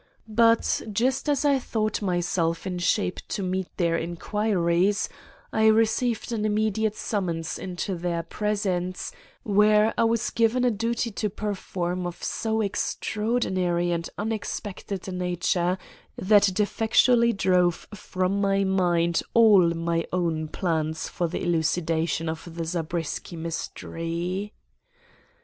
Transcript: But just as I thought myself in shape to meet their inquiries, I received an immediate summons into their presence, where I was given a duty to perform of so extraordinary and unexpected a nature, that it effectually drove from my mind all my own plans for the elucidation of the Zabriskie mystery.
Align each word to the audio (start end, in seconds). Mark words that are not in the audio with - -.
But 0.27 0.81
just 0.91 1.29
as 1.29 1.45
I 1.45 1.59
thought 1.59 2.01
myself 2.01 2.65
in 2.65 2.79
shape 2.79 3.19
to 3.27 3.43
meet 3.43 3.67
their 3.77 3.95
inquiries, 3.95 5.07
I 5.53 5.67
received 5.67 6.31
an 6.31 6.43
immediate 6.43 6.95
summons 6.95 7.59
into 7.59 7.93
their 7.93 8.23
presence, 8.23 9.11
where 9.43 9.93
I 9.99 10.05
was 10.05 10.31
given 10.31 10.65
a 10.65 10.71
duty 10.71 11.11
to 11.11 11.29
perform 11.29 12.07
of 12.07 12.23
so 12.23 12.61
extraordinary 12.61 13.91
and 13.91 14.09
unexpected 14.17 15.07
a 15.07 15.11
nature, 15.11 15.77
that 16.17 16.47
it 16.49 16.59
effectually 16.59 17.31
drove 17.31 17.87
from 17.93 18.41
my 18.41 18.63
mind 18.63 19.21
all 19.35 19.69
my 19.75 20.03
own 20.11 20.47
plans 20.47 21.09
for 21.09 21.27
the 21.27 21.43
elucidation 21.43 22.27
of 22.27 22.55
the 22.55 22.65
Zabriskie 22.65 23.35
mystery. 23.37 24.51